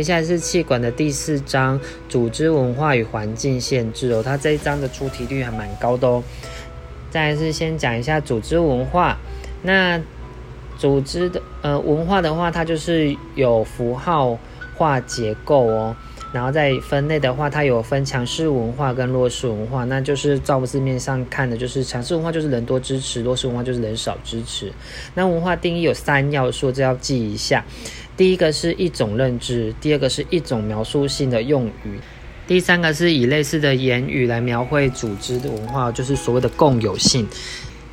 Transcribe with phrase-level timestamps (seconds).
[0.00, 1.78] 接下来是气管的第四章，
[2.08, 6.24] 组织文化与环境限制哦，它这一章的出题率还蛮高的哦。
[7.10, 9.18] 再来是先讲一下组织文化，
[9.60, 10.00] 那
[10.78, 14.38] 组织的呃文化的话，它就是有符号
[14.74, 15.94] 化结构哦。
[16.32, 24.72] 然后在分类的话，它有分强势文化跟弱势文化，那就是照字面上看的，就是强势文化就是人多支持，弱势文化就是人少支持。
[25.14, 27.62] 那文化定义有三要素，这要记一下。
[28.20, 31.98] 第一个是一种认知，第二个是一种描述性的用语，
[32.46, 37.26] 第三个是以类似的言语来描绘组织的文化，就是所谓的共有性。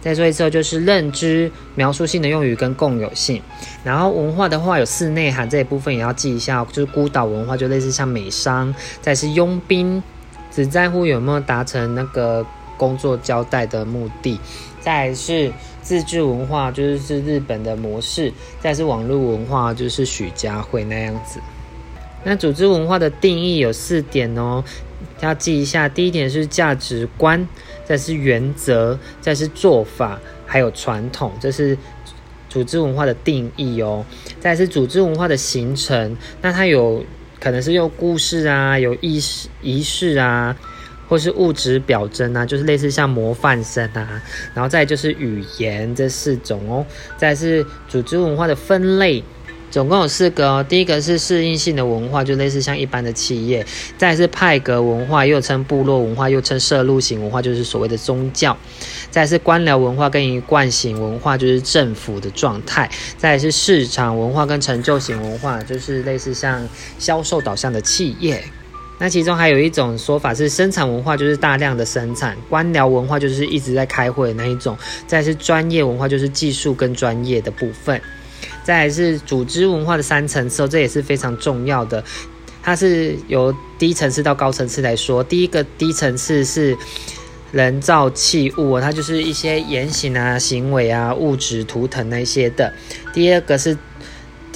[0.02, 3.42] 再说一次，就是认知、描述性的用语跟共有性。
[3.86, 10.04] 然后文化的话有四内涵，这一部分也要记一下，就是孤岛文化就类似像美商，再是佣兵，
[10.52, 14.38] 只在乎有没有达成那个工作交代的目的。
[14.82, 15.50] 再是
[15.88, 18.34] 自治文化，就是是日本的模式。
[18.60, 21.40] 再是网络文化，就是许家慧那样子。
[22.26, 24.62] 那组织文化的定义有四点哦，
[25.22, 25.88] 要记一下。
[25.88, 27.48] 第一点是价值观。
[27.86, 31.78] 再是原则，再是做法，还有传统，这是
[32.50, 34.06] 组织文化的定义哦。
[34.42, 37.06] 再是组织文化的形成，那它有
[37.40, 40.54] 可能是用故事啊，有仪式仪式啊，
[41.08, 44.22] 或是物质表征啊，就是类似像模范生啊。
[44.54, 46.86] 然后再就是语言这四种哦。
[47.18, 49.24] 再是组织文化的分类。
[49.70, 53.62] 总共有四个哦，第一个是适应性的文化，就类似像一般的企业；
[53.98, 58.56] 再是派格文化，又称部落文化，又称社路型文化，就是所谓的宗教；
[59.12, 66.66] 再是官僚文化跟一贯型文化，就是政府的状态；再是市场文化跟成就型文化，就是类似像
[66.98, 68.42] 销售导向的企业。
[69.00, 78.02] 那其中还有一种说法是生产文化，就是大量的生产；官僚文化就是一直在开会那一种；再是专业文化，就是技术跟专业的部分。
[78.64, 82.04] 再是组织文化的三层次，这也是非常重要的。
[82.62, 85.24] 它是由低层次到高层次来说。
[85.24, 86.78] 第一个低层次是
[87.54, 92.74] 人造器物，它就是一些言行啊、行为啊、物质图腾那些的。
[93.14, 93.78] 第二个是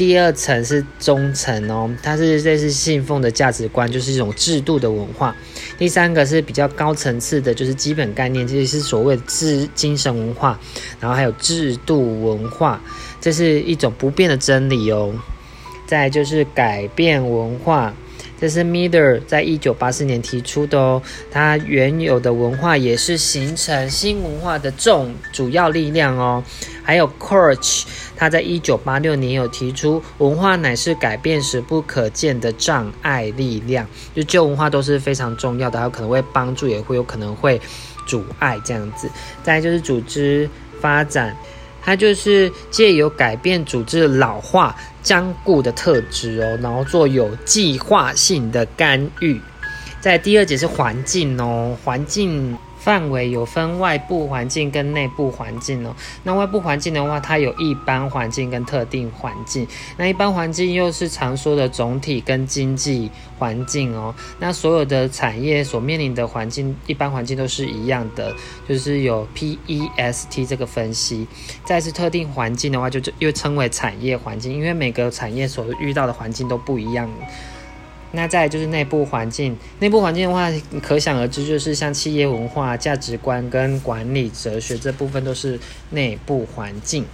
[0.01, 5.35] 第二层是中层哦，它是类似信奉的价值观，就是一种制度的文化。
[5.77, 10.59] 第三个是比较高层次的，就是基本概念，这是所谓的制精神文化，
[10.99, 12.81] 然后还有制度文化。
[13.19, 15.13] 这是一种不变的真理哦。
[15.85, 17.93] 再就是改变文化，
[18.41, 21.01] 这是 Mider 在一九八四年提出的哦。
[21.29, 26.43] 它原有的文化也是形成新文化的重主要力量哦。
[26.83, 27.87] 还有 c o u r a g e
[28.17, 33.87] 他在一九八六年有提出，文化乃是改变时不可见的障碍力量。
[34.15, 37.61] 就旧文化都是非常重要的，它可能会帮助，也会有可能会
[38.07, 39.09] 阻碍这样子。
[39.43, 40.49] 再就是组织
[40.79, 41.37] 发展。
[41.81, 49.39] 它就是借由改变组织老化、僵固的特质哦，然后做有计划性的干预。
[49.99, 52.57] 在第二节是环境哦，环境。
[52.83, 55.95] 范围有分外部环境跟内部环境哦。
[56.23, 59.67] 那外部环境的话，它有一般环境跟特定环境。
[59.97, 64.13] 那一般环境又是常说的总体跟经济环境哦。
[64.39, 68.33] 那所有的产业所面临的环境，一般环境都是一样的，
[68.67, 71.27] 就是有 PEST 这个分析。
[71.63, 77.07] 再是特定环境的话，就又称为产业环境，因为每个产业所遇到的环境都不一样。
[78.11, 80.49] 那再就是内部环境，内部环境的话，
[80.81, 85.59] 可想而知，就是像企业文化、价值观跟管理哲学这部分都是
[85.91, 87.05] 内部环境。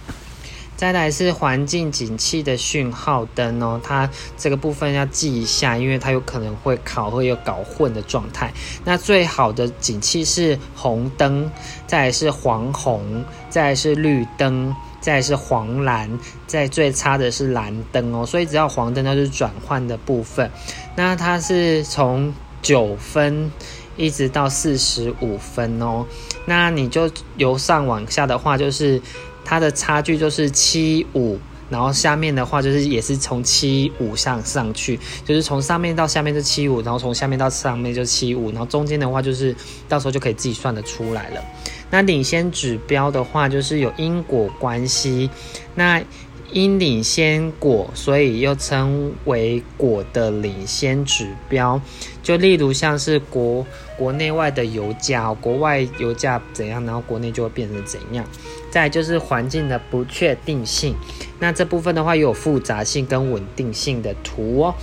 [0.76, 8.52] 再来是环境景气的讯号灯哦，它这个部分要记一下，因为它有可能会考会有搞混的状态。
[8.84, 11.50] 那最好的景气是红灯，
[11.88, 14.72] 再是黄红，再是绿灯。
[15.00, 20.50] 再是黄蓝，再最差的是蓝灯哦，所以只要黄灯，它是转换的部分。
[20.96, 23.50] 那它是从九分
[23.96, 26.04] 一直到四十五分哦，
[26.46, 29.00] 那你就由上往下的话，就是
[29.44, 31.38] 它的差距就是七五，
[31.70, 39.54] 然后下面的话就是也是从七五上上去，就是从上面到下面是七五，然后从下面到上面就七五，然后中间的话就是
[39.88, 41.42] 到时候就可以自己算得出来了。
[41.90, 45.30] 那领先指标的话，就是有因果关系。
[45.74, 46.02] 那
[46.50, 51.80] 因领先果，所以又称为果的领先指标。
[52.22, 53.66] 就例如像是国
[53.98, 58.24] 国内外的油价，国外油价怎样，然后国内就会变成怎样。
[58.70, 60.94] 再就是环境的不确定性。
[61.38, 64.74] 那这部分的话，有复杂性跟稳定性的图哦。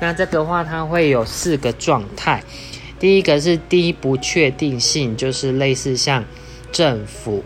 [0.00, 2.42] 那这个话，它会有四个状态。
[2.98, 6.24] 第一个是低不确定性，就是类似像。
[6.72, 7.42] 政府，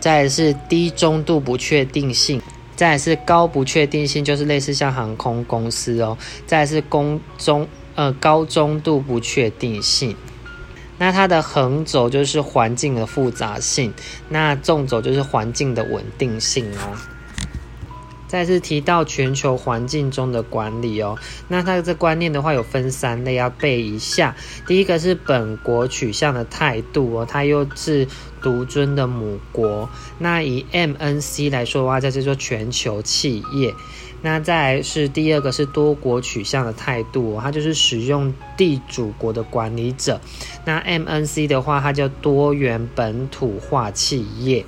[0.00, 2.40] 再是低中度不确定性，
[2.74, 6.16] 再是高不确定性，就是类似像航空公司哦。
[6.46, 10.16] 再是公中呃高中度不确定性。
[10.98, 13.92] 那它的横轴就是环境的复杂性，
[14.28, 16.96] 那纵轴就是环境的稳定性哦。
[18.32, 21.18] 再次提到全球环境中的管理哦，
[21.48, 24.34] 那它这观念的话有分三类，要背一下。
[24.66, 28.08] 第一个是本国取向的态度哦，它又是
[28.40, 29.86] 独尊的母国。
[30.18, 33.74] 那以 MNC 来说的话，这叫做全球企业。
[34.22, 40.18] 那再来是第二个是多国取向的态度，它就是使用地主国的管理者。
[40.64, 44.64] 那 MNC 的话，它叫多元本土化企业。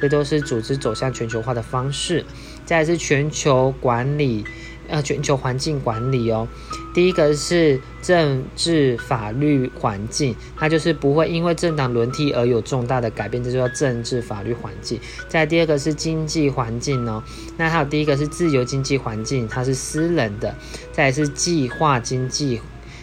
[0.00, 2.24] 这都是组织走向全球化的方式。
[2.64, 4.44] 再是全球管理。
[4.88, 6.46] 呃，全球环境管理哦，
[6.94, 15.00] 第一个是政治法律环境，它就是不会因为政党轮替而有重大的改变，这就叫政治法律环境。
[15.28, 17.22] 再第二个是经济环境哦，
[17.56, 20.52] 那还有第一个是自由经济环境，它是私人的；
[20.92, 22.60] 再是计划经济，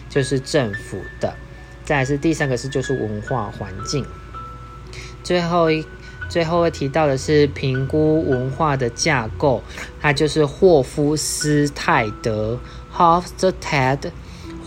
[0.08, 1.32] 就是政府的；
[1.84, 4.04] 再是第三个是就是文化环境，
[5.24, 5.84] 最后一。
[6.30, 9.62] 最后会提到的是评估文化的架构，
[10.00, 12.58] 它就是霍夫斯泰德
[12.96, 14.10] （Hofstede）。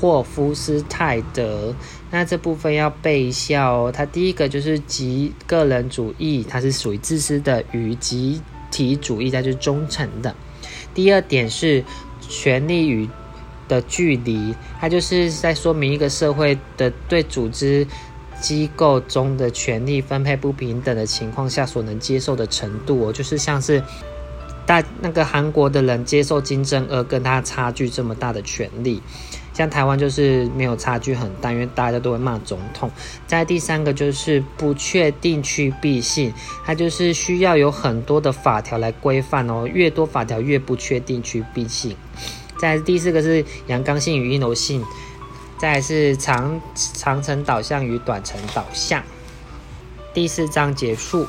[0.01, 1.73] 霍夫斯泰德，
[2.11, 3.89] 那这部分要背一下哦。
[3.89, 10.35] 它第一个就是集个人主义，它是属于自私的；与集体主义，它就是忠诚的。
[10.93, 11.81] 第二点是
[12.19, 13.07] 权力与
[13.69, 17.87] 的距离，它就是在说明一个社会的对组织。
[18.43, 23.81] 机构中的权力分配不平等的情况下所能接受的程度哦，就是像是
[24.65, 29.01] 大那个韩国的人接受金正恩跟他差距这么大的权利，
[29.53, 32.91] 像台湾就是没有差距很大，因为大家都会骂总统。
[33.25, 36.33] 在第三个就是不确定趋避性，
[36.65, 41.95] 它就是需要有很多的法条来规范哦，越多法条越不确定趋避性。
[42.57, 44.83] 在第四个是阳刚性与阴柔性。
[45.57, 49.03] 再是长长程导向与短程导向，
[50.13, 51.27] 第四章结束。